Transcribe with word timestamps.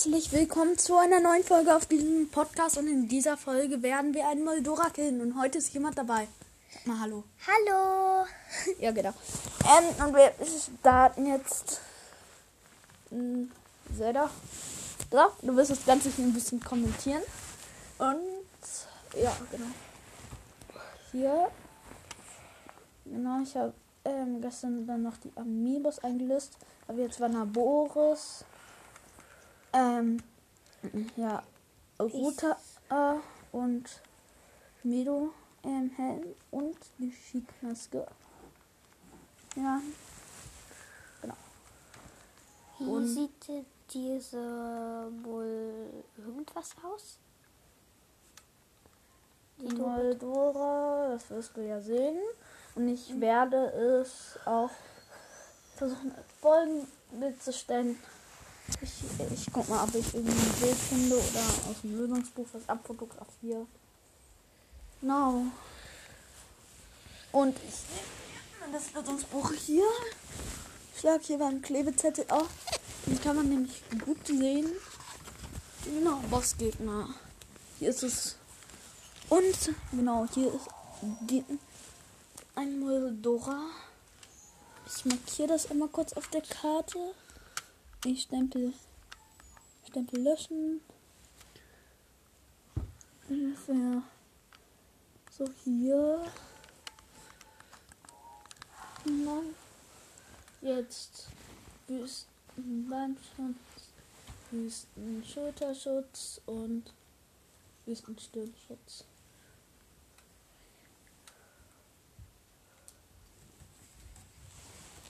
herzlich 0.00 0.32
willkommen 0.32 0.78
zu 0.78 0.96
einer 0.96 1.20
neuen 1.20 1.44
Folge 1.44 1.76
auf 1.76 1.84
diesem 1.84 2.30
Podcast. 2.30 2.78
Und 2.78 2.86
in 2.86 3.06
dieser 3.06 3.36
Folge 3.36 3.82
werden 3.82 4.14
wir 4.14 4.26
einen 4.28 4.46
Moldora 4.46 4.88
killen. 4.88 5.20
Und 5.20 5.38
heute 5.38 5.58
ist 5.58 5.74
jemand 5.74 5.98
dabei. 5.98 6.26
Sag 6.72 6.86
mal 6.86 7.00
Hallo. 7.00 7.24
Hallo. 7.46 8.24
Ja, 8.80 8.92
genau. 8.92 9.12
Ähm, 9.62 10.06
und 10.06 10.14
wir 10.14 10.32
starten 10.78 11.26
jetzt. 11.26 11.82
Hm, 13.10 13.50
Zelda. 13.94 14.30
So, 15.10 15.18
du 15.42 15.54
wirst 15.54 15.72
das 15.72 15.84
Ganze 15.84 16.08
hier 16.08 16.24
ein 16.24 16.32
bisschen 16.32 16.60
kommentieren. 16.60 17.22
Und 17.98 19.20
ja, 19.22 19.36
genau. 19.50 19.66
Hier. 21.12 21.48
Genau, 23.04 23.42
ich 23.42 23.54
habe 23.54 23.74
ähm, 24.06 24.40
gestern 24.40 24.86
dann 24.86 25.02
noch 25.02 25.18
die 25.18 25.32
Amiibos 25.36 25.98
eingelöst. 25.98 26.56
Aber 26.88 27.00
jetzt 27.00 27.20
war 27.20 27.28
Naboris. 27.28 28.46
Ähm, 29.72 30.22
ja, 31.16 31.42
Ruta 31.98 32.56
äh, 32.90 33.18
und 33.56 33.84
Medo 34.82 35.32
ähm, 35.64 35.90
Helm 35.96 36.34
und 36.50 36.76
die 36.98 37.12
Schickmaske. 37.12 38.06
Ja. 39.56 39.80
Genau. 41.22 41.36
Wie 42.78 42.84
Und- 42.84 43.06
sieht 43.08 43.64
diese 43.92 45.10
wohl 45.22 46.04
irgendwas 46.16 46.70
aus? 46.82 47.18
Die 49.58 49.74
Moldora, 49.74 51.08
das 51.10 51.28
wirst 51.28 51.54
du 51.56 51.60
ja 51.60 51.80
sehen. 51.80 52.18
Und 52.74 52.88
ich 52.88 53.20
werde 53.20 53.56
es 54.00 54.38
auch 54.46 54.70
versuchen, 55.76 56.14
als 56.14 56.26
Folgenbild 56.40 57.42
zu 57.42 57.52
stellen. 57.52 57.98
Ich, 58.82 59.32
ich 59.32 59.52
guck 59.52 59.68
mal, 59.68 59.84
ob 59.84 59.94
ich 59.94 60.14
irgendwie 60.14 60.32
ein 60.32 60.60
Bild 60.60 60.76
finde 60.76 61.16
oder 61.16 61.40
aus 61.70 61.80
dem 61.82 61.98
Lösungsbuch 61.98 62.46
was 62.52 62.68
abfotografiere. 62.68 63.66
Genau. 65.00 65.44
Und 67.32 67.56
ich 67.56 67.74
nehme 68.60 68.72
das 68.72 68.92
Lösungsbuch 68.92 69.52
hier. 69.52 69.84
Schlag 70.98 71.22
hier 71.22 71.38
beim 71.38 71.62
Klebezettel 71.62 72.26
auf. 72.28 72.48
Den 73.06 73.20
kann 73.20 73.36
man 73.36 73.48
nämlich 73.48 73.82
gut 74.04 74.26
sehen. 74.26 74.70
Genau, 75.84 76.16
Bossgegner. 76.30 77.08
Hier 77.78 77.90
ist 77.90 78.02
es. 78.02 78.36
Und 79.28 79.74
genau, 79.92 80.26
hier 80.34 80.52
ist 80.52 80.68
die, 81.20 81.44
ein 82.54 82.78
Moldora. 82.80 83.70
Ich 84.86 85.04
markiere 85.04 85.48
das 85.48 85.66
immer 85.66 85.88
kurz 85.88 86.12
auf 86.12 86.28
der 86.28 86.42
Karte. 86.42 86.98
Ich 88.06 88.22
stempel, 88.22 88.72
stempel 89.86 90.22
löschen. 90.22 90.80
Ungefähr 93.28 94.02
so 95.30 95.44
hier. 95.64 96.24
Dann 99.04 99.54
jetzt 100.62 101.28
Wüstenbandschutz, 101.88 103.26
Wüstenschulterschutz 104.50 106.40
und 106.46 106.94
Wüstenstirnschutz. 107.84 109.04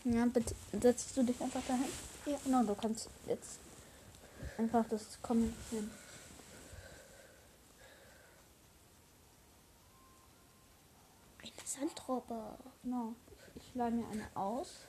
Ja, 0.05 0.27
bitte 0.27 0.57
setzt 0.72 1.17
du 1.17 1.22
dich 1.22 1.41
einfach 1.41 1.62
dahin? 1.69 2.09
Ja. 2.31 2.39
Genau, 2.45 2.63
du 2.63 2.77
kannst 2.77 3.11
jetzt 3.27 3.59
einfach 4.57 4.87
das 4.89 5.21
kommentieren. 5.21 5.91
Eine 11.43 11.53
Sandrobbe. 11.65 12.57
Genau. 12.85 13.15
Ich 13.57 13.75
leih 13.75 13.91
mir 13.91 14.07
eine 14.09 14.29
aus. 14.37 14.87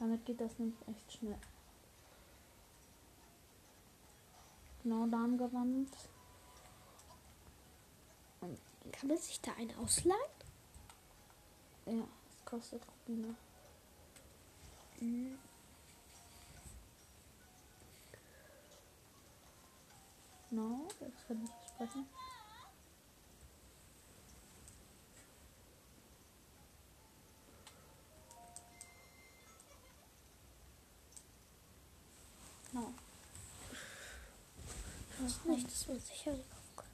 Damit 0.00 0.24
geht 0.24 0.40
das 0.40 0.58
nämlich 0.58 0.76
echt 0.88 1.12
schnell. 1.12 1.38
Genau, 4.82 5.06
Darmgewand. 5.06 5.90
Kann 8.40 9.08
man 9.08 9.16
sich 9.16 9.40
da 9.40 9.52
eine 9.52 9.78
ausleihen? 9.78 10.18
Ja, 11.86 12.02
das 12.30 12.44
kostet 12.44 12.82
Rubine. 13.06 13.36
Genau, 20.50 20.86
jetzt 21.00 21.26
kann 21.26 21.42
ich 21.42 21.50
sprechen. 21.68 22.06
Genau. 32.70 32.92
Ich 35.10 35.20
weiß 35.20 35.44
nicht, 35.46 35.66
dass 35.66 35.88
man 35.88 35.98
sicher 35.98 36.30
kaufen 36.30 36.76
kann. 36.76 36.86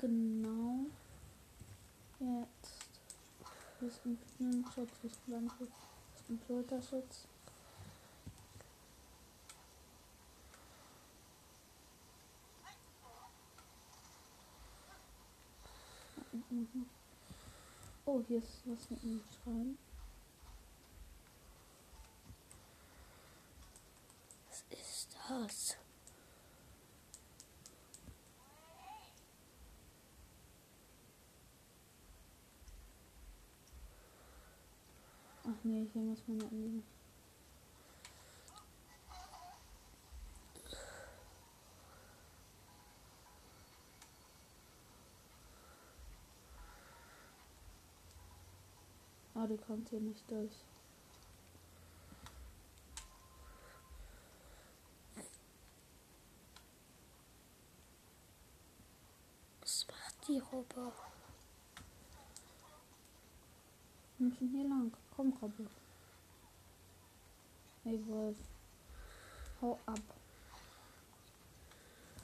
Genau. 0.00 0.86
Jetzt. 2.18 2.83
Wüstenschutz, 3.84 4.92
Wüstenlandschutz, 5.02 5.76
Wüstenschulterschutz. 6.16 7.28
Mhm. 16.48 16.86
Oh, 18.06 18.22
hier 18.26 18.38
ist 18.38 18.62
was 18.64 18.88
mit 18.88 19.02
dem 19.02 19.20
Schreiben. 19.30 19.78
Was 24.48 24.64
ist 24.70 25.16
das? 25.28 25.76
Ach 35.46 35.53
nee, 35.64 35.88
hier 35.92 36.02
muss 36.02 36.22
man 36.26 36.38
ja 36.40 36.46
irgendwie. 36.50 36.82
Ah, 49.34 49.46
die 49.46 49.56
kommt 49.56 49.88
hier 49.88 50.00
nicht 50.00 50.30
durch. 50.30 50.52
Was 59.60 59.86
macht 59.88 60.28
die 60.28 60.38
Robbe? 60.38 60.92
Müssen 64.24 64.48
hier 64.48 64.66
lang. 64.66 64.90
Komm, 65.14 65.34
Robbe. 65.42 65.66
Hey, 67.82 68.00
Wolf. 68.06 68.38
Hau 69.60 69.78
ab. 69.84 70.00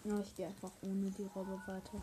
Ja, 0.04 0.18
ich 0.18 0.34
gehe 0.34 0.46
einfach 0.46 0.72
ohne 0.80 1.10
die 1.10 1.28
Robbe 1.34 1.60
weiter. 1.66 2.00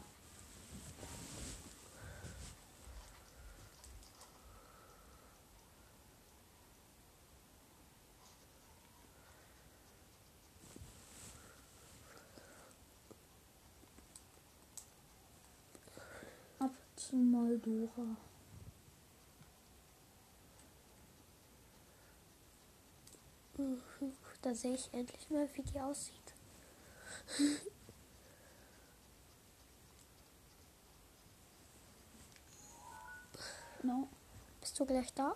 Ab 16.60 16.72
zu 16.96 17.16
Moldora. 17.16 18.16
Mhm, 23.58 23.82
Da 24.42 24.54
sehe 24.54 24.76
ich 24.76 24.94
endlich 24.94 25.30
mal, 25.30 25.48
wie 25.54 25.64
die 25.64 25.80
aussieht. 25.80 26.34
Genau. 33.82 34.08
Bist 34.60 34.80
du 34.80 34.86
gleich 34.86 35.14
da? 35.14 35.36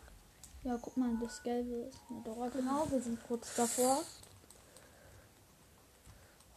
Ja, 0.63 0.77
guck 0.81 0.98
mal, 0.98 1.15
das 1.21 1.42
Gelbe 1.42 1.88
ist 1.89 2.00
eine 2.09 2.21
Dora. 2.21 2.50
Genau, 2.50 2.86
wir 2.89 3.01
sind 3.01 3.19
kurz 3.27 3.56
davor. 3.56 4.03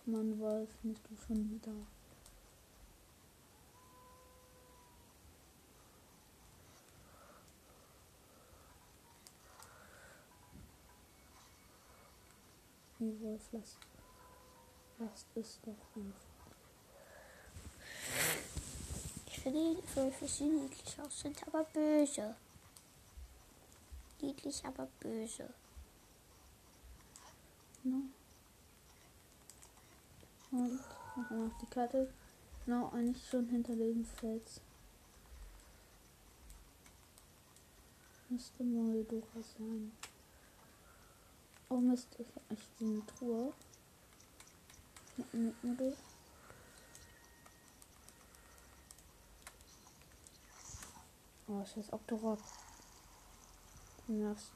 Mann, 0.06 0.38
Wolf, 0.40 0.70
nicht 0.82 1.00
du 1.08 1.16
schon 1.26 1.50
wieder. 1.50 1.72
Nee, 13.04 13.20
Wolflast. 13.20 13.76
Last 14.98 15.26
ist 15.34 15.60
doch 15.66 15.76
einfach. 15.94 16.20
Ich 19.26 19.40
finde 19.40 19.74
die 19.74 19.96
Wölfe 19.96 20.26
sehen 20.26 20.62
niedlich 20.62 21.00
aus, 21.00 21.20
sind 21.20 21.46
aber 21.46 21.64
böse. 21.64 22.34
Niedlich, 24.22 24.64
aber 24.64 24.88
böse. 25.00 25.52
Ne? 27.82 28.02
Und 30.50 30.80
wir 31.28 31.46
auf 31.46 31.58
die 31.60 31.66
Karte. 31.66 32.10
Genau, 32.64 32.88
eigentlich 32.88 33.28
schon 33.28 33.46
hinter 33.48 33.76
dem 33.76 34.06
Fels. 34.06 34.62
Müsste 38.30 38.64
Moldora 38.64 39.42
sein. 39.58 39.92
Oh 41.74 41.80
Mist, 41.80 42.06
ich 42.20 42.28
hab 42.36 42.56
so 42.78 42.84
eine 42.84 43.04
Truhe. 43.04 43.52
Mit 45.16 45.64
Mittel. 45.64 45.96
Oh, 51.48 51.64
scheiß 51.64 51.92
Octorok. 51.92 52.38
Du 54.06 54.12
nervst. 54.12 54.52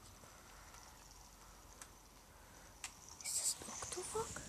Ist 3.21 3.37
das 3.41 3.55
ein 3.59 3.67
Octorok? 3.67 4.41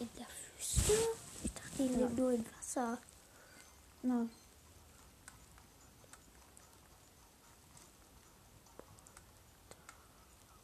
In 0.00 0.08
der 0.18 0.26
Wüste? 0.58 0.92
Ich 1.44 1.52
dachte, 1.54 1.76
die 1.78 1.84
Ja. 1.84 1.98
leben 1.98 2.14
nur 2.14 2.32
im 2.32 2.44
Wasser. 2.58 2.98
Na. 4.02 4.28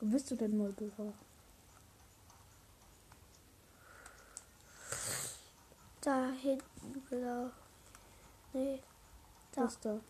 Wo 0.03 0.09
bist 0.09 0.29
du 0.33 0.35
denn, 0.35 0.59
Moldova? 0.59 1.13
Da 6.01 6.31
hinten, 6.33 7.07
genau. 7.09 7.51
Nee. 8.53 8.83
Da. 9.53 9.63
Das 9.63 9.79
da. 9.79 10.01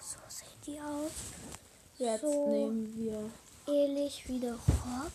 So 0.00 0.18
sehen 0.26 0.60
die 0.66 0.80
aus. 0.80 1.12
Jetzt 1.98 2.22
So. 2.22 2.48
nehmen 2.48 2.92
wir. 2.96 3.30
Ähnlich 3.72 4.26
wie 4.28 4.44
eine 4.44 4.54
Robbe. 4.54 5.12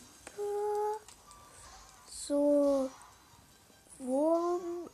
So 2.10 2.90
Wurm-Eiartig. 4.00 4.88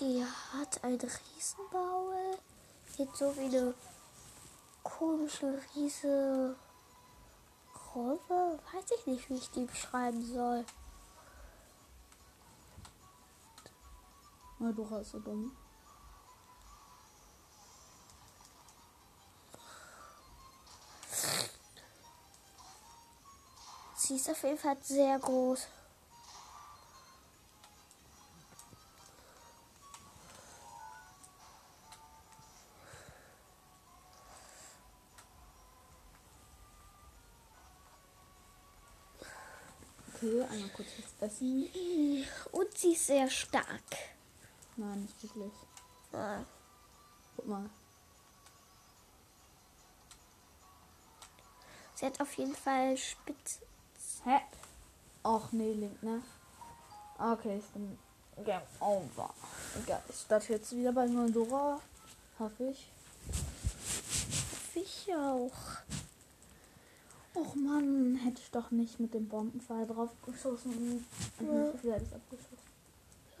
Die 0.00 0.26
hat 0.52 0.82
einen 0.82 0.98
Riesenmaul. 0.98 2.38
Sieht 2.96 3.14
so 3.16 3.36
wie 3.36 3.44
eine 3.44 3.74
komische 4.82 5.62
riese 5.76 6.56
Robbe. 7.94 8.58
Weiß 8.72 8.90
ich 8.98 9.06
nicht, 9.06 9.30
wie 9.30 9.36
ich 9.36 9.50
die 9.52 9.66
beschreiben 9.66 10.24
soll. 10.26 10.64
Moldova 14.58 14.98
ist 14.98 15.12
so 15.12 15.20
dumm. 15.20 15.56
Sie 23.96 24.16
ist 24.16 24.28
auf 24.28 24.42
jeden 24.42 24.58
Fall 24.58 24.76
sehr 24.82 25.18
groß. 25.20 25.68
Kurz 41.24 41.32
was 41.32 41.40
essen. 41.40 42.26
Und 42.52 42.78
sie 42.78 42.92
ist 42.92 43.06
sehr 43.06 43.30
stark. 43.30 43.66
Nein, 44.76 45.02
nicht 45.02 45.22
wirklich. 45.22 45.52
Ja. 46.12 46.44
Guck 47.36 47.46
mal. 47.46 47.70
Sie 51.94 52.06
hat 52.06 52.20
auf 52.20 52.32
jeden 52.34 52.54
Fall 52.54 52.96
spitz. 52.96 53.60
Hä? 54.24 54.40
Och 55.22 55.52
nee, 55.52 55.72
Link, 55.72 56.02
ne? 56.02 56.22
Okay, 57.18 57.58
ich 57.58 57.66
bin 57.66 57.98
Game 58.44 58.62
over. 58.80 59.32
Egal, 59.82 60.02
ich 60.08 60.16
starte 60.16 60.54
jetzt 60.54 60.74
wieder 60.74 60.92
bei 60.92 61.06
Moldora. 61.06 61.80
Hoffe 62.38 62.64
ich. 62.64 62.90
Ich 64.74 65.14
auch. 65.14 65.52
Och 67.34 67.56
Mann, 67.56 68.14
hätte 68.16 68.40
ich 68.40 68.50
doch 68.50 68.70
nicht 68.70 69.00
mit 69.00 69.12
dem 69.12 69.28
Bombenpfeil 69.28 69.86
drauf 69.86 70.10
geschossen. 70.24 71.04
Und 71.38 71.46
Ja. 71.46 71.52
nicht 71.72 71.82
wieder 71.82 71.98
das 71.98 72.12
abgeschossen. 72.12 72.58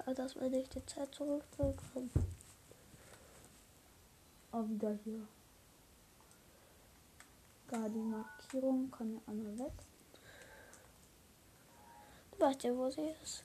Ja, 0.06 0.14
dass 0.14 0.34
wir 0.34 0.48
nicht 0.50 0.74
die 0.74 0.84
Zeit 0.84 1.14
zurückbekommen. 1.14 2.10
Oh, 4.52 4.64
wieder 4.68 4.98
hier. 5.04 5.26
Gar 7.68 7.88
die 7.88 7.98
Markierung 7.98 8.90
kann 8.90 9.14
ja 9.14 9.20
einmal 9.26 9.58
weg. 9.58 9.72
Du 12.32 12.40
weißt 12.40 12.62
ja, 12.64 12.76
wo 12.76 12.90
sie 12.90 13.10
ist. 13.22 13.44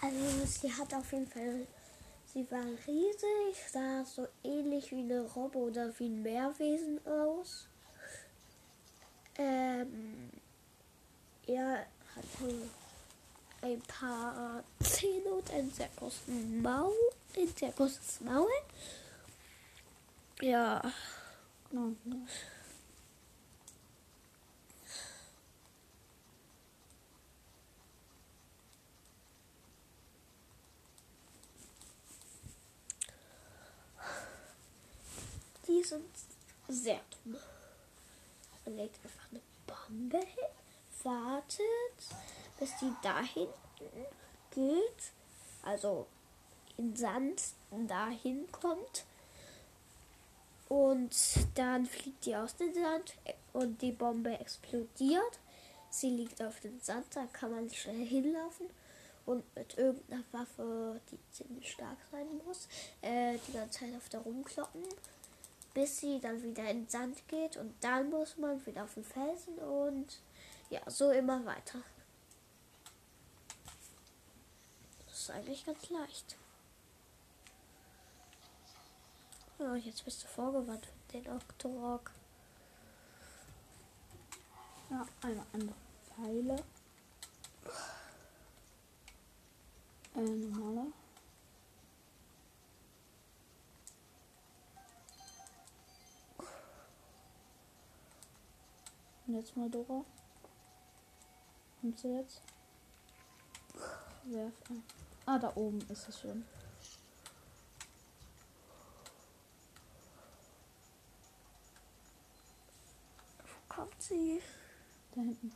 Also, 0.00 0.46
sie 0.46 0.72
hat 0.72 0.94
auf 0.94 1.12
jeden 1.12 1.26
Fall. 1.26 1.66
Sie 2.32 2.48
war 2.50 2.64
riesig, 2.86 3.70
sah 3.70 4.04
so 4.04 4.28
ähnlich 4.44 4.92
wie 4.92 5.00
eine 5.00 5.22
Robbe 5.32 5.58
oder 5.58 5.98
wie 5.98 6.06
ein 6.06 6.22
Meerwesen 6.22 7.04
aus. 7.06 7.66
Ähm, 9.38 10.30
er 11.46 11.86
hatte 12.14 12.68
ein 13.62 13.80
paar 13.82 14.62
Zähne 14.82 15.30
und 15.30 15.50
einen 15.50 15.70
sehr 15.72 15.90
großen 15.96 16.62
Maul, 16.62 16.92
ein 17.36 17.48
sehr 17.56 17.72
großes 17.72 18.20
Maul. 18.22 18.48
Ja. 20.40 20.82
die 35.70 35.82
sind 35.84 36.04
sehr 36.68 37.00
dumm. 37.24 37.36
Man 38.70 38.78
legt 38.78 39.04
einfach 39.04 39.30
eine 39.32 39.40
Bombe 39.66 40.18
hin, 40.18 41.02
wartet, 41.02 41.64
bis 42.56 42.70
die 42.80 42.92
da 43.02 43.20
hinten 43.20 43.50
geht, 44.52 45.12
also 45.64 46.06
in 46.76 46.94
Sand 46.94 47.42
dahin 47.88 48.46
kommt. 48.52 49.04
Und 50.68 51.10
dann 51.56 51.84
fliegt 51.84 52.24
die 52.26 52.36
aus 52.36 52.54
dem 52.54 52.72
Sand 52.72 53.14
und 53.54 53.82
die 53.82 53.90
Bombe 53.90 54.38
explodiert. 54.38 55.40
Sie 55.90 56.10
liegt 56.10 56.40
auf 56.40 56.60
dem 56.60 56.78
Sand, 56.78 57.06
da 57.16 57.26
kann 57.32 57.50
man 57.50 57.68
schnell 57.70 58.06
hinlaufen 58.06 58.66
und 59.26 59.42
mit 59.56 59.76
irgendeiner 59.76 60.22
Waffe, 60.30 61.00
die 61.10 61.18
ziemlich 61.32 61.72
stark 61.72 61.98
sein 62.12 62.26
muss, 62.46 62.68
äh, 63.02 63.36
die 63.48 63.52
ganze 63.52 63.80
Zeit 63.80 63.96
auf 63.96 64.08
der 64.10 64.20
rumkloppen 64.20 64.84
bis 65.74 65.98
sie 65.98 66.20
dann 66.20 66.42
wieder 66.42 66.68
in 66.68 66.82
den 66.82 66.88
Sand 66.88 67.26
geht 67.28 67.56
und 67.56 67.74
dann 67.80 68.10
muss 68.10 68.36
man 68.36 68.64
wieder 68.66 68.84
auf 68.84 68.94
den 68.94 69.04
Felsen 69.04 69.56
und 69.58 70.20
ja, 70.68 70.80
so 70.86 71.10
immer 71.10 71.44
weiter. 71.44 71.80
Das 75.06 75.20
ist 75.20 75.30
eigentlich 75.30 75.64
ganz 75.66 75.90
leicht. 75.90 76.36
Ja, 79.58 79.74
jetzt 79.74 80.04
bist 80.04 80.22
du 80.22 80.28
vorgewandt 80.28 80.86
für 80.86 81.18
den 81.18 81.30
Octorok. 81.30 82.12
Ja, 84.88 85.06
einmal 85.22 85.46
andere 85.52 85.76
Pfeile. 86.08 86.64
Äh, 90.16 90.20
normaler. 90.20 90.86
Und 99.30 99.36
jetzt 99.36 99.56
mal 99.56 99.70
Dora. 99.70 100.04
Kommt 101.80 102.00
sie 102.00 102.08
jetzt? 102.08 102.42
Werf 104.24 104.52
ein. 104.68 104.82
Ah, 105.24 105.38
da 105.38 105.52
oben 105.54 105.80
ist 105.88 106.08
es 106.08 106.18
schon. 106.18 106.44
Wo 113.38 113.72
kommt 113.72 114.02
sie? 114.02 114.42
Da 115.14 115.20
hinten. 115.20 115.52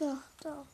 Ja, 0.00 0.24
da. 0.40 0.66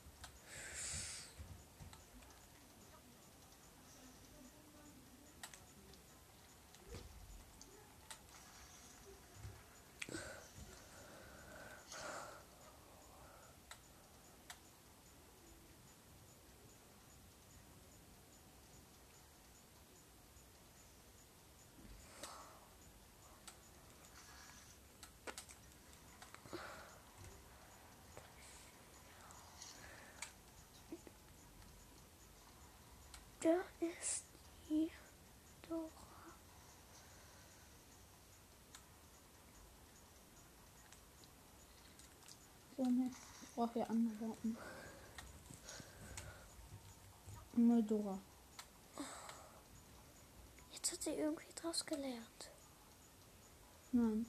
Da 33.45 33.61
ist 33.79 34.25
die 34.71 34.91
Dora. 35.69 35.91
So, 42.75 42.85
ne. 42.85 43.11
Ich 43.43 43.51
brauche 43.55 43.81
ja 43.81 43.85
Antworten. 43.85 44.57
Moldora. 47.53 48.19
Jetzt 50.73 50.93
hat 50.93 51.03
sie 51.03 51.11
irgendwie 51.11 51.53
draus 51.55 51.85
gelernt. 51.85 52.51
Nein. 53.93 54.25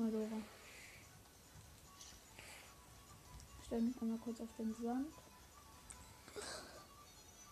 Moldora. 0.00 0.40
Ich 3.58 3.66
stelle 3.66 3.82
mich 3.82 4.00
einmal 4.00 4.18
kurz 4.18 4.40
auf 4.40 4.48
den 4.58 4.74
Sand. 4.82 5.12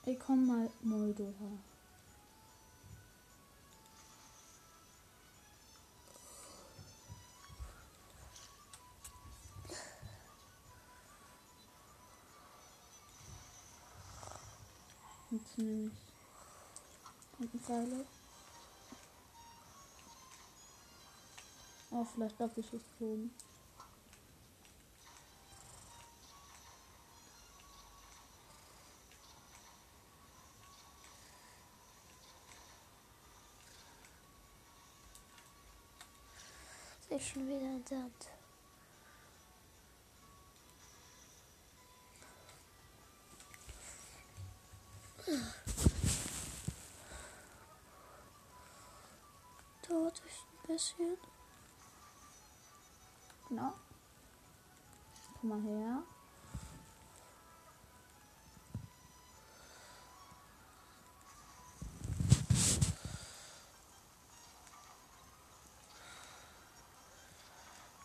Ich 0.06 0.18
komm 0.18 0.46
mal 0.46 0.70
Moldora. 0.80 1.34
Jetzt 15.30 15.58
nehme 15.58 15.90
ich 15.90 17.36
Tintenpfeile. 17.36 18.06
Oh, 21.90 22.04
vielleicht 22.04 22.38
Doppelschussbogen. 22.38 23.34
Sie 37.08 37.14
ist 37.14 37.28
schon 37.28 37.48
wieder 37.48 37.60
im 37.60 37.86
Sand. 37.86 38.28
Ist 50.08 50.44
ein 50.52 50.66
bisschen. 50.66 51.37
Genau. 53.48 53.72
Komm 55.40 55.48
mal 55.50 55.60
her. 55.62 56.02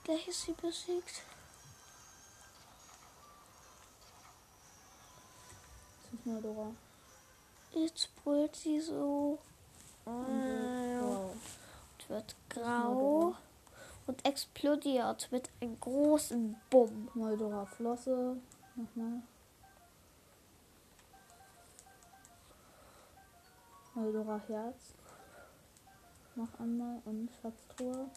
Gleich 0.03 0.27
ist 0.27 0.41
sie 0.43 0.51
besiegt. 0.53 1.23
Das 6.03 6.13
ist 6.13 6.25
Moldora. 6.25 6.71
Jetzt 7.71 8.15
brüllt 8.23 8.55
sie 8.55 8.79
so 8.79 9.39
Und 10.05 10.29
äh, 10.29 11.01
wow. 11.01 11.31
und 11.31 12.09
wird 12.09 12.35
grau 12.49 13.35
und 14.07 14.25
explodiert 14.25 15.31
mit 15.31 15.49
einem 15.61 15.79
großen 15.79 16.55
Bumm. 16.69 17.09
Moldora 17.13 17.65
Flosse. 17.65 18.37
Nochmal. 18.75 19.21
Moldora 23.93 24.41
Herz. 24.47 24.93
Noch 26.35 26.59
einmal. 26.59 27.01
Und 27.05 27.29
Schatztruhe. 27.41 28.09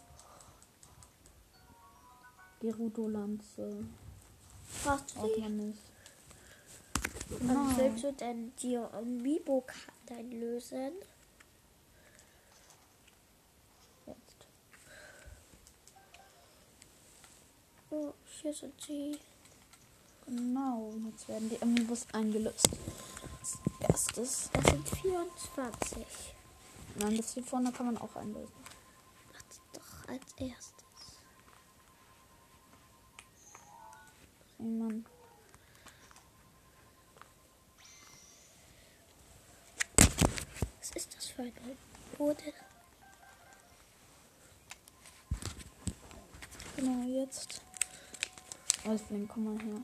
Gerudo 2.61 3.09
Lanze. 3.09 3.85
Brauchst 4.83 5.17
du 5.17 5.41
man 5.41 5.57
nicht. 5.57 5.83
Nein. 7.41 7.77
willst 7.77 8.05
du 8.05 8.13
denn 8.13 8.53
die 8.63 8.77
Amiibo-Karten 8.77 10.17
einlösen? 10.17 10.93
Jetzt. 14.07 14.47
Oh, 17.99 18.13
hier 18.43 18.53
sind 18.53 18.79
sie. 18.79 19.19
Genau. 20.27 20.93
Jetzt 21.11 21.29
werden 21.29 21.49
die 21.49 21.63
Amiibos 21.63 22.07
eingelöst. 22.13 22.69
Als 23.39 23.59
erstes. 23.81 24.51
Das 24.53 24.65
sind 24.67 24.89
24. 24.89 26.05
Nein, 26.97 27.17
das 27.17 27.33
hier 27.33 27.43
vorne 27.43 27.73
kann 27.73 27.87
man 27.87 27.97
auch 27.97 28.15
einlösen. 28.17 28.53
Macht 29.33 29.61
doch 29.73 30.09
als 30.09 30.33
erstes. 30.37 30.85
Jemand. 34.59 35.07
Was 40.79 40.91
ist 40.91 41.17
das 41.17 41.27
für 41.29 41.43
ein 41.43 41.79
Boden? 42.19 42.53
Genau, 46.77 47.03
jetzt. 47.09 47.66
Wolfling, 48.87 49.29
komm 49.29 49.45
mal 49.45 49.59
her. 49.65 49.83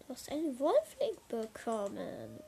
Du 0.00 0.12
hast 0.12 0.30
einen 0.30 0.58
Wolfling 0.58 1.16
bekommen. 1.28 2.40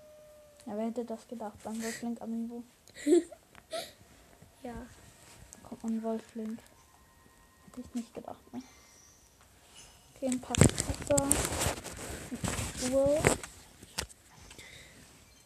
Ja, 0.66 0.76
wer 0.76 0.86
hätte 0.86 1.04
das 1.04 1.26
gedacht? 1.28 1.56
Beim 1.62 1.82
Wolfling 1.82 2.20
Amiibo 2.20 2.62
Ja. 4.62 4.74
kommt 5.62 5.84
ein 5.84 6.02
Wolfling. 6.02 6.58
Hätte 7.66 7.80
ich 7.80 7.94
nicht 7.94 8.14
gedacht, 8.14 8.52
ne? 8.52 8.62
Okay, 10.14 10.26
ein 10.26 10.40
paar 10.40 10.54
Pizza. 10.56 11.16
Uhr. 12.92 13.18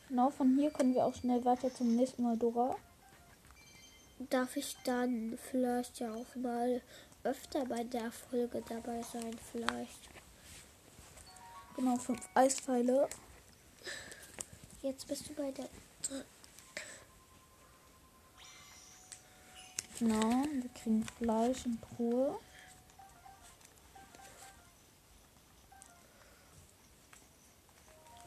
Genau, 0.09 0.31
von 0.31 0.57
hier 0.57 0.71
können 0.71 0.95
wir 0.95 1.05
auch 1.07 1.15
schnell 1.15 1.45
weiter 1.45 1.73
zum 1.73 1.95
nächsten 1.97 2.23
Moldora. 2.23 2.77
darf 4.31 4.57
ich 4.57 4.77
dann 4.85 5.39
vielleicht 5.51 6.01
ja 6.01 6.13
auch 6.13 6.37
mal 6.37 6.81
öfter 7.25 7.65
bei 7.67 7.85
der 7.85 8.11
Folge 8.11 8.63
dabei 8.69 9.03
sein, 9.03 9.39
vielleicht. 9.51 10.09
Genau, 11.77 11.97
fünf 11.97 12.21
Eispfeile. 12.35 13.09
Jetzt 14.83 15.07
bist 15.07 15.29
du 15.29 15.35
bei 15.35 15.51
der. 15.53 15.69
Genau, 19.99 20.45
wir 20.45 20.71
kriegen 20.71 21.05
Fleisch 21.19 21.65
und 21.65 21.81
Truhe. 21.81 22.39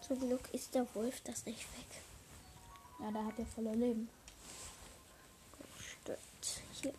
Zum 0.08 0.20
Glück 0.20 0.54
ist 0.54 0.74
der 0.74 0.88
Wolf 0.96 1.20
das 1.22 1.46
nicht 1.46 1.62
weg. 1.78 2.02
Ja, 3.00 3.12
der 3.12 3.26
hat 3.26 3.38
ja 3.38 3.46
voller 3.46 3.76
Leben. 3.76 4.08
Stimmt. 5.80 6.62
Hier. 6.82 6.94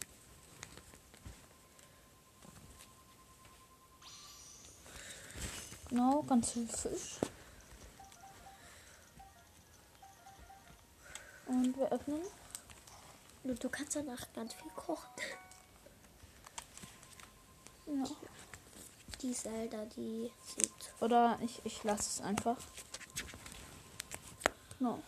Genau, 5.88 6.23
ganz 6.23 6.52
viel 6.52 6.69
Fisch. 6.69 7.19
Und 11.47 11.76
wir 11.76 11.93
öffnen. 11.93 12.23
Und 13.45 13.62
du 13.62 13.69
kannst 13.69 13.95
danach 13.95 14.26
ganz 14.35 14.55
viel 14.55 14.71
kochen. 14.73 15.09
Ja. 17.87 18.05
Die 19.23 19.33
Zelda, 19.33 19.85
die 19.97 20.31
sieht. 20.45 20.93
Oder 21.00 21.38
ich, 21.40 21.61
ich 21.64 21.85
lasse 21.85 22.11
es 22.11 22.21
einfach. 22.21 22.57
Genau. 24.78 25.00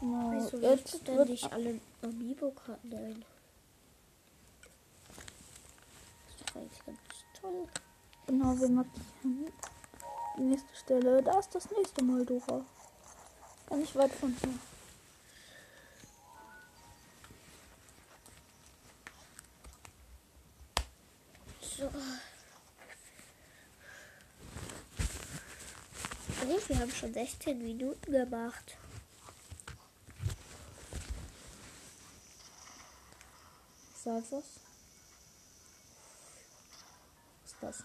Genau. 0.00 0.32
Wieso 0.32 0.58
Jetzt 0.58 1.06
wird 1.06 1.28
nicht 1.28 1.52
alle 1.52 1.80
Amiibo-Karten 2.02 2.92
ein? 2.94 3.24
Das 6.28 6.36
ist 6.36 6.37
eigentlich 6.56 6.84
ganz 6.84 6.98
toll. 7.40 7.66
Genau, 8.26 8.58
wir 8.58 8.68
markieren 8.68 9.52
die 10.36 10.42
nächste 10.42 10.74
Stelle. 10.76 11.22
Da 11.22 11.38
ist 11.38 11.54
das 11.54 11.70
nächste 11.70 12.04
Mal, 12.04 12.24
Dora. 12.24 12.64
Gar 13.66 13.78
nicht 13.78 13.94
weit 13.96 14.12
von 14.12 14.34
hier. 14.40 14.54
So. 21.60 21.90
Oh, 26.46 26.68
wir 26.68 26.78
haben 26.78 26.90
schon 26.90 27.12
16 27.12 27.58
Minuten 27.58 28.12
gemacht. 28.12 28.76
Sag 33.94 34.22
was. 34.30 34.67
Ist 37.60 37.62
das? 37.62 37.84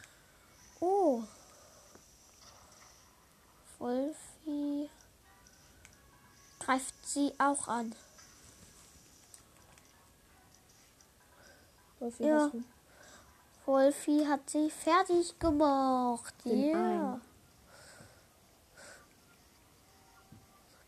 Oh. 0.80 1.24
Wolfi 3.80 4.90
greift 6.60 6.94
sie 7.06 7.34
auch 7.40 7.68
an. 7.68 7.96
Wolfi, 12.00 12.24
Ja. 12.24 12.52
Wolfi 13.66 14.26
hat 14.26 14.50
sie 14.50 14.70
fertig 14.70 15.40
gemacht. 15.40 16.36
Ja. 16.46 16.52
einen. 16.54 17.22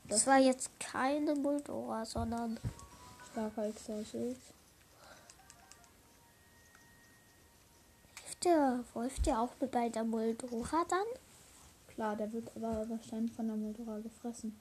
Das 0.08 0.28
war 0.28 0.38
jetzt 0.38 0.70
keine 0.80 1.36
Buldora, 1.36 2.06
sondern 2.06 2.60
Starker 3.32 3.74
der 8.46 8.84
Wolf 8.94 9.20
dir 9.20 9.40
auch 9.40 9.52
mit 9.60 9.72
bei 9.72 9.90
der 9.90 10.04
Muldora 10.04 10.86
dann? 10.88 11.08
Klar, 11.88 12.16
der 12.16 12.32
wird 12.32 12.52
aber 12.56 12.88
wahrscheinlich 12.90 13.34
von 13.34 13.48
der 13.48 13.58
Moldora 13.58 14.00
gefressen. 14.00 14.58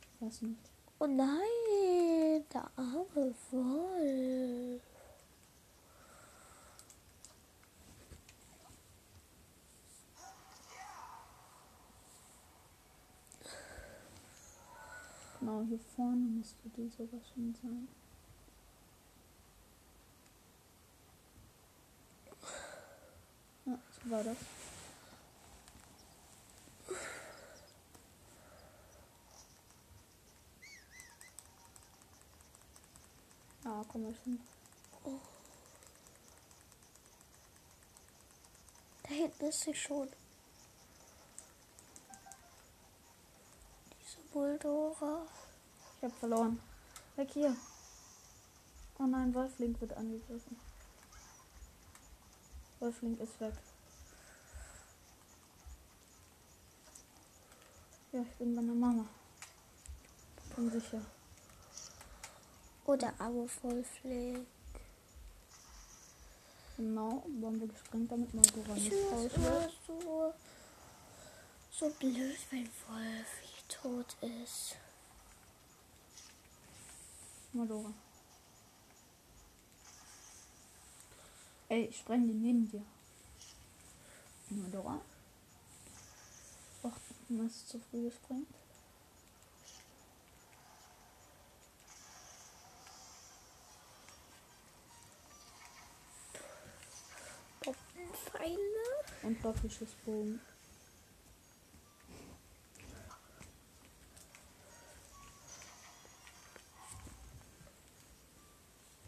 Ich 0.00 0.26
weiß 0.26 0.42
nicht. 0.42 0.58
Oh 0.98 1.06
nein, 1.06 2.44
der 2.52 2.70
arme 2.76 3.34
Wolf. 3.50 4.82
Genau, 15.38 15.62
hier 15.68 15.78
vorne 15.78 16.16
müsste 16.16 16.68
die 16.70 16.88
sogar 16.88 17.20
schon 17.32 17.54
sein. 17.62 17.86
Ja, 23.66 23.78
so 23.90 23.95
war 24.10 24.22
das. 24.22 24.36
Ja, 33.64 33.84
komm 33.88 34.04
mal 34.04 34.14
schon. 34.22 34.40
Da 39.02 39.08
hinten 39.08 39.44
ist 39.46 39.60
sie 39.60 39.74
schon. 39.74 40.08
Diese 44.00 44.20
Buldora. 44.32 45.26
Ich 45.96 46.04
hab 46.04 46.12
verloren. 46.18 46.60
Weg 47.16 47.30
hier. 47.32 47.56
Oh 48.98 49.04
nein, 49.04 49.34
Wolflink 49.34 49.80
wird 49.80 49.94
angegriffen. 49.94 50.60
Wolflink 52.78 53.20
ist 53.20 53.40
weg. 53.40 53.54
Ja, 58.16 58.22
ich 58.22 58.38
bin 58.38 58.56
bei 58.56 58.62
meiner 58.62 58.74
Mama. 58.74 59.06
Bin 60.56 60.70
sicher. 60.70 61.02
Oh, 62.86 62.96
der 62.96 63.12
arme 63.20 63.46
Wolfling. 63.60 64.46
Genau, 66.78 67.22
Bombe 67.28 67.66
gesprengt, 67.66 68.10
damit 68.10 68.32
Moldova 68.32 68.74
Ich 68.74 68.90
nicht 68.90 69.12
raus 69.12 69.30
wird. 69.34 69.72
so, 69.86 70.32
so 71.70 71.90
blöd, 71.90 72.38
wenn 72.50 72.66
Wolfi 72.88 73.62
tot 73.68 74.16
ist. 74.22 74.76
Moldova. 77.52 77.92
Ey, 81.68 81.84
ich 81.84 81.98
spreng 81.98 82.26
den 82.26 82.40
neben 82.40 82.70
dir. 82.70 82.82
Moldova. 84.48 85.02
Och, 87.28 87.36
du 87.36 87.42
hast 87.42 87.68
zu 87.68 87.80
früh 87.80 88.04
gesprengt. 88.04 88.48
Bombenpfeile. 97.64 98.58
Und 99.22 99.44
Doppelschussbogen. 99.44 100.40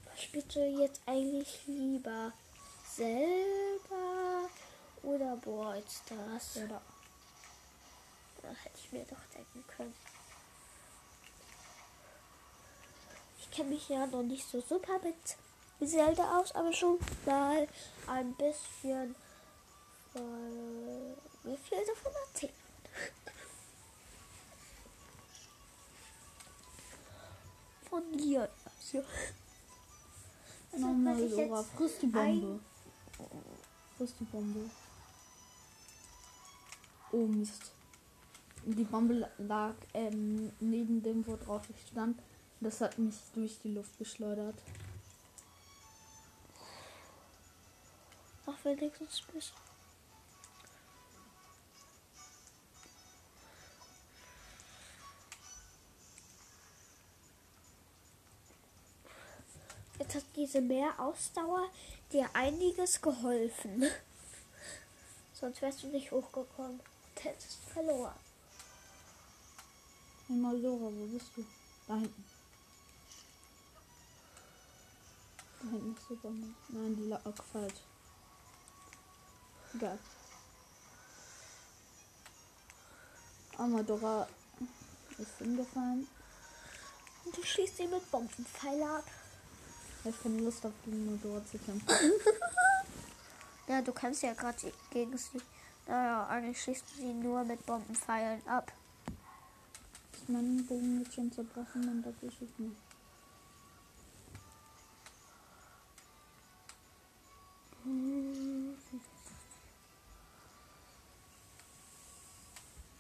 Was 0.07 0.23
spielst 0.23 0.57
du 0.57 0.81
jetzt 0.81 1.01
eigentlich 1.07 1.67
lieber? 1.67 2.33
Zelda 2.85 4.49
oder 5.03 5.37
Brawl 5.37 5.83
Stars? 5.89 6.57
Oder 6.57 6.83
Da 8.43 8.49
hätte 8.49 8.79
ich 8.79 8.93
mir 8.93 9.05
doch 9.05 9.25
denken 9.35 9.65
können. 9.67 9.95
Ich 13.41 13.51
kenne 13.51 13.71
mich 13.71 13.89
ja 13.89 14.07
noch 14.07 14.23
nicht 14.23 14.47
so 14.49 14.61
super 14.61 15.01
mit 15.03 15.37
Zelda 15.89 16.39
aus, 16.39 16.53
aber 16.53 16.73
schon 16.73 16.99
mal 17.27 17.67
ein 18.07 18.33
bisschen. 18.35 19.15
Äh, 20.15 20.21
wie 21.45 21.57
viel 21.57 21.85
davon 21.87 22.13
erzählen? 22.27 22.53
Von 27.91 28.13
dir. 28.17 28.49
Also, 28.65 29.05
also 30.73 30.87
No, 30.87 31.05
wenn 31.05 31.27
ich 31.27 31.35
Moldova, 31.35 31.61
jetzt 31.61 31.71
friss 31.73 31.99
die 32.01 32.07
Bombe. 32.07 32.61
Friss 33.97 34.15
die 34.21 34.25
Bombe. 34.25 34.71
Oh 37.13 37.27
Mist. 37.27 37.73
Die 38.71 38.85
Bombe 38.85 39.27
lag 39.39 39.75
ähm, 39.95 40.53
neben 40.61 41.03
dem, 41.03 41.27
wo 41.27 41.37
drauf 41.37 41.63
ich 41.71 41.89
stand. 41.89 42.21
Das 42.61 42.83
hat 42.83 42.99
mich 42.99 43.15
durch 43.35 43.59
die 43.61 43.73
Luft 43.73 43.97
geschleudert. 43.97 44.57
Ach, 48.45 48.65
wenigstens 48.65 49.23
ein 49.27 49.33
bisschen. 49.33 49.57
Vielleicht 59.95 60.15
hat 60.15 60.25
diese 60.37 60.61
Meerausdauer 60.61 61.71
dir 62.13 62.29
einiges 62.35 63.01
geholfen. 63.01 63.85
Sonst 65.33 65.63
wärst 65.63 65.85
du 65.85 65.87
nicht 65.87 66.13
hochgekommen 66.13 66.81
und 66.81 67.25
hättest 67.25 67.65
verloren. 67.73 68.28
Hey 70.29 70.37
Maldora, 70.37 70.93
wo 70.93 71.07
bist 71.07 71.31
du? 71.37 71.45
Da 71.87 71.95
hinten. 71.95 72.25
Da 75.63 75.71
hinten 75.71 75.97
ist 75.97 76.23
Bombe. 76.23 76.49
Nein, 76.69 76.97
die 76.97 77.09
lag 77.09 77.23
falsch. 77.51 77.81
Egal. 79.75 79.99
Amadora 83.57 84.29
ist 85.17 85.39
hingefallen. 85.39 86.07
Und 87.25 87.37
du 87.37 87.43
schießt 87.43 87.81
ihn 87.81 87.91
mit 87.91 88.11
Bombenpfeil 88.11 88.83
ab. 88.83 89.05
Ich 90.01 90.13
habe 90.13 90.17
keine 90.23 90.43
Lust 90.43 90.67
auf 90.67 90.73
die 90.85 90.93
Amadora 90.93 91.43
zu 91.47 91.59
kämpfen. 91.59 91.89
Ja, 93.67 93.83
du 93.83 93.93
kannst 93.93 94.23
ja 94.23 94.33
gerade 94.33 94.73
gegen 94.91 95.19
sie. 95.19 95.43
Naja, 95.87 96.27
eigentlich 96.27 96.63
schießt 96.63 96.85
du 96.91 97.03
sie 97.03 97.13
nur 97.13 97.45
mit 97.45 97.65
Bombenpfeilen 97.67 98.47
ab. 98.47 98.73
Mein 100.31 100.67
Bogen 100.67 101.01
jetzt 101.01 101.15
schon 101.15 101.33
zerbrochen? 101.33 101.87
Dann 101.87 102.03
darf 102.03 102.23
ich 102.23 102.43
es 102.43 102.59
nicht. 102.59 102.77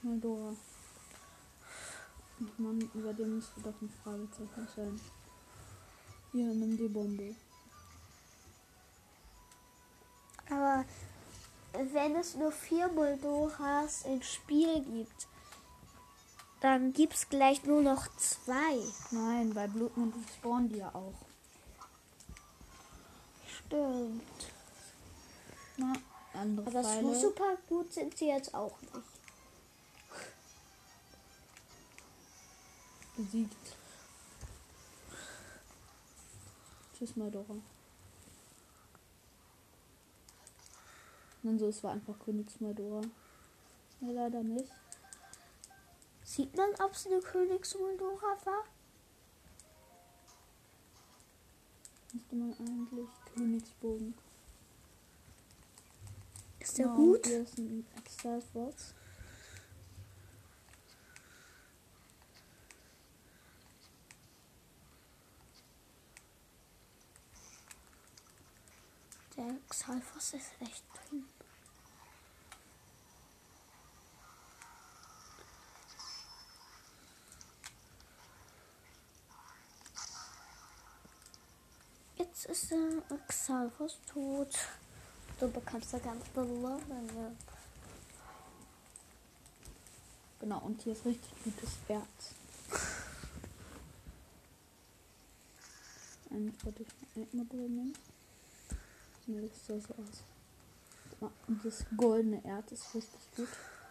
Maldora. 0.00 0.56
Ach 2.40 2.58
Mann, 2.58 2.90
über 2.94 3.12
dem 3.12 3.34
müsste 3.36 3.60
doch 3.60 3.78
ein 3.82 3.90
Fragezeichen 4.02 4.68
sein. 4.74 5.00
Hier, 6.32 6.46
nimm 6.46 6.78
die 6.78 6.88
Bombe. 6.88 7.34
Aber 10.48 10.86
wenn 11.74 12.16
es 12.16 12.36
nur 12.36 12.52
vier 12.52 12.88
Moldoras 12.88 14.06
im 14.06 14.22
Spiel 14.22 14.82
gibt, 14.82 15.27
dann 16.60 16.92
gibt 16.92 17.14
es 17.14 17.28
gleich 17.28 17.64
nur 17.64 17.82
noch 17.82 18.08
zwei. 18.16 18.78
Nein, 19.10 19.54
bei 19.54 19.66
Blutmond 19.66 20.14
spawnen 20.36 20.68
die 20.68 20.78
ja 20.78 20.94
auch. 20.94 21.14
Stimmt. 23.46 24.22
Na, 25.76 25.92
andere 26.34 26.66
Aber 26.66 26.82
so 26.82 26.88
Pfeile. 26.88 27.20
super 27.20 27.56
gut 27.68 27.92
sind 27.92 28.16
sie 28.16 28.28
jetzt 28.28 28.54
auch 28.54 28.80
nicht. 28.82 28.92
besiegt. 33.18 33.76
Tschüss, 36.96 37.16
Maldora. 37.16 37.56
Und 41.42 41.58
so, 41.58 41.68
es 41.68 41.82
war 41.82 41.92
einfach 41.92 42.18
Königs 42.18 42.60
Maldora. 42.60 43.02
Ja, 44.00 44.10
leider 44.10 44.42
nicht. 44.42 44.70
Sieht 46.38 46.56
man, 46.56 46.70
ob 46.84 46.92
es 46.92 47.04
eine 47.04 47.18
Königsmoldora 47.18 48.36
war? 48.44 48.64
Müsste 52.12 52.36
man 52.36 52.52
eigentlich 52.52 53.08
Königsbogen. 53.34 54.14
Ist 56.60 56.78
der 56.78 56.84
Genau, 56.84 56.96
gut? 56.96 57.26
Hier 57.26 57.42
ist 57.42 57.58
ein 57.58 57.84
Fox. 58.52 58.94
Der 69.36 69.56
Xalfos 69.68 70.34
ist 70.34 70.52
echt 70.60 70.84
dünn. 71.10 71.24
Jetzt 82.18 82.46
ist 82.46 82.70
der 82.72 83.18
Xalfos 83.28 83.98
tot. 84.10 84.52
Du 85.38 85.48
bekommst 85.48 85.94
eine 85.94 86.02
ganz 86.02 86.28
Belohnung. 86.30 87.36
Genau, 90.40 90.58
und 90.60 90.82
hier 90.82 90.94
ist 90.94 91.04
richtig 91.04 91.30
gutes 91.44 91.70
Erz. 91.88 92.34
Eigentlich 96.30 96.64
wollte 96.64 96.82
ich 96.82 97.16
ein 97.16 97.28
Modul 97.32 97.68
nehmen. 97.68 97.94
Nee, 99.26 99.48
das 99.48 99.66
sah 99.66 99.80
so 99.80 99.94
aus. 99.94 101.30
Und 101.46 101.64
das 101.64 101.84
goldene 101.96 102.44
Erz 102.44 102.72
ist 102.72 102.94
richtig 102.94 103.20
gut. 103.36 103.48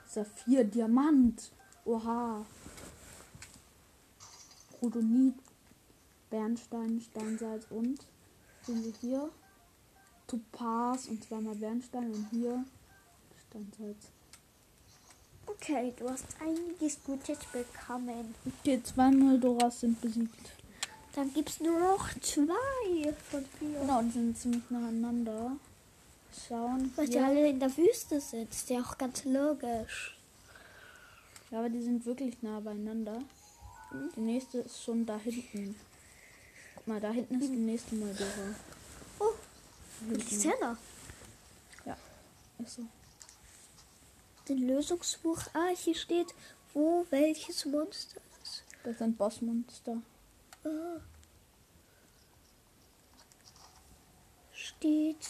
Saphir, 0.08 0.63
Diamant. 0.63 1.52
Oha. 1.86 2.46
Rhodonit, 4.82 5.36
Bernstein, 6.30 7.02
Steinsalz 7.02 7.66
und 7.70 8.00
sehen 8.68 8.84
wir 8.84 8.94
hier 9.00 9.30
Topaz 10.28 11.08
und 11.08 11.24
zweimal 11.24 11.56
Bernstein 11.56 12.12
und 12.12 12.28
hier 12.32 12.64
Steinsalz. 13.50 14.08
Okay, 15.46 15.94
du 15.98 16.10
hast 16.10 16.26
einiges 16.42 17.00
Gutes 17.06 17.40
bekommen. 17.54 18.36
Okay, 18.46 18.82
zwei 18.84 19.10
Moldoras 19.10 19.80
sind 19.80 20.00
besiegt. 20.02 20.52
Dann 21.16 21.34
gibt 21.34 21.50
es 21.50 21.62
nur 21.62 21.80
noch 21.80 22.10
zwei 22.20 23.14
von 23.32 23.46
vier. 23.58 23.80
Genau, 23.80 24.02
die 24.02 24.12
sind 24.12 24.38
ziemlich 24.38 24.70
nacheinander. 24.70 25.54
Schauen. 26.48 26.92
Weil 26.96 27.08
die 27.08 27.18
alle 27.18 27.48
in 27.48 27.60
der 27.60 27.76
Wüste 27.76 28.20
sind. 28.20 28.52
Ist 28.52 28.70
ja 28.70 28.82
auch 28.82 28.98
ganz 28.98 29.24
logisch. 29.24 30.18
Ja, 31.50 31.60
aber 31.60 31.70
die 31.70 31.82
sind 31.82 32.06
wirklich 32.06 32.42
nah 32.42 32.60
beieinander. 32.60 33.20
Die 34.16 34.20
nächste 34.20 34.60
ist 34.60 34.84
schon 34.84 35.06
da 35.06 35.18
hinten. 35.18 35.76
Guck 36.88 36.93
mal, 36.93 37.02
da 37.02 37.12
hinten 37.12 37.41
ist 37.41 37.50
die 37.50 37.58
nächste 37.58 37.95
Moldora. 37.95 38.56
Oh, 39.19 39.34
die 40.00 40.23
hinten. 40.23 40.52
Henna. 40.52 40.78
Ist 42.60 42.76
so. 42.76 42.84
Den 44.47 44.65
Lösungsbuch. 44.65 45.41
Ah, 45.54 45.76
hier 45.76 45.95
steht, 45.95 46.34
wo 46.73 47.06
welches 47.10 47.65
Monster 47.65 48.21
ist. 48.41 48.63
Das 48.86 49.00
sind 49.00 49.17
Bossmonster. 49.17 50.02
Ah. 50.63 51.02
Steht. 54.54 55.28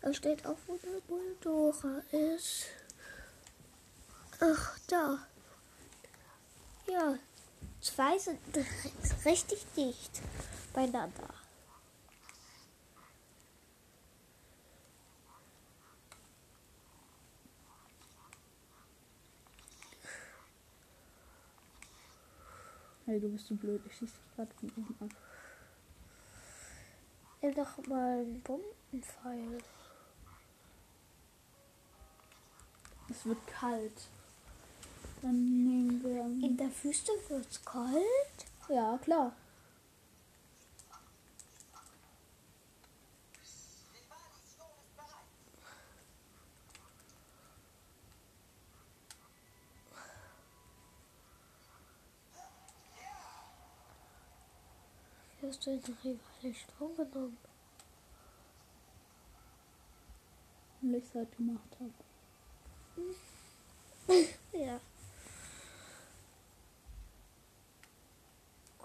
Da 0.00 0.12
steht 0.12 0.44
auch, 0.46 0.58
wo 0.66 0.76
der 0.78 1.00
Moldora 1.08 2.02
ist. 2.10 2.66
Ach, 4.40 4.78
da. 4.88 5.28
Ja. 6.88 7.16
Zwei 7.86 8.18
sind 8.18 8.40
richtig 9.24 9.64
dicht 9.76 10.20
beieinander. 10.74 11.32
Hey, 23.06 23.20
du 23.20 23.28
bist 23.28 23.46
so 23.46 23.54
blöd. 23.54 23.80
Ich 23.86 23.96
schieß 23.96 24.10
dich 24.10 24.34
gerade 24.34 24.52
von 24.56 24.70
oben 24.70 24.96
ab. 25.00 25.16
Nimm 27.40 27.54
doch 27.54 27.86
mal 27.86 28.18
einen 28.18 28.42
Bombenpfeil. 28.42 29.58
Es 33.08 33.24
wird 33.24 33.46
kalt. 33.46 34.08
Dann 35.26 35.64
nehmen 35.64 36.04
wir. 36.04 36.24
In 36.48 36.56
der 36.56 36.70
Wüste 36.84 37.10
wird's 37.26 37.64
kalt. 37.64 38.46
Ja, 38.68 38.96
klar. 39.02 39.32
Hast 55.42 55.66
du 55.66 55.76
den 55.76 55.96
Rivalen 56.04 56.54
Strom 56.54 56.94
genommen? 56.94 57.36
Weil 60.82 60.94
ich 60.94 61.04
es 61.04 61.14
halt 61.16 61.36
gemacht 61.36 61.76
habe. 61.80 61.92
Ja. 64.52 64.80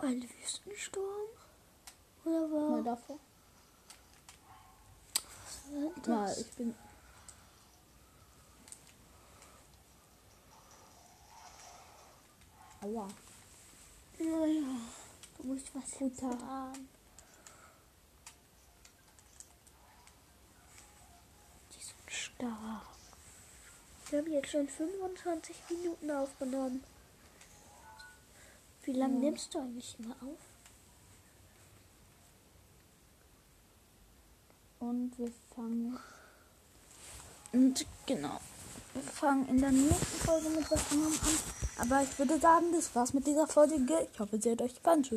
Ein 0.02 0.24
Wüstensturm? 0.24 1.28
Oder 2.26 2.52
war? 2.52 2.70
Mal 2.72 2.84
davor. 2.84 3.20
Was 5.14 5.72
war 5.78 5.92
das? 5.96 6.08
Mal, 6.08 6.42
ich 6.42 6.52
bin. 6.54 6.76
Aua. 12.82 13.08
Naja, 14.18 14.78
du 15.38 15.44
musst 15.44 15.76
was 15.76 15.94
hinter 15.94 16.30
haben. 16.30 16.90
Die 21.70 21.84
sind 21.84 22.12
stark. 22.12 22.88
Wir 24.10 24.20
haben 24.20 24.32
jetzt 24.32 24.50
schon 24.50 24.68
25 24.68 25.56
Minuten 25.70 26.10
aufgenommen. 26.10 26.84
Wie 28.84 28.94
lange 28.94 29.16
Ja. 29.16 29.20
nimmst 29.20 29.54
du 29.54 29.60
eigentlich 29.60 29.96
immer 30.00 30.16
auf? 30.22 30.40
Und 34.80 35.18
wir 35.18 35.32
fangen. 35.56 35.98
Und 37.54 37.86
genau. 38.08 38.40
Wir 38.94 39.04
fangen 39.04 39.48
in 39.48 39.62
der 39.62 39.72
nächsten 39.72 40.20
Folge 40.26 40.50
mit 40.50 40.70
was 40.70 40.92
anderem 40.92 41.14
an. 41.14 41.38
Aber 41.78 42.04
ich 42.04 42.18
würde 42.20 42.40
sagen, 42.40 42.72
das 42.74 42.94
war's 42.96 43.14
mit 43.14 43.26
dieser 43.28 43.48
Folge. 43.48 43.76
Ich 44.12 44.20
hoffe, 44.20 44.40
sie 44.42 44.52
hat 44.52 44.62
euch 44.62 44.76
gefallen. 44.76 45.04
Tschüss. 45.04 45.10